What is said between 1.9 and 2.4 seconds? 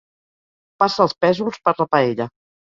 paella.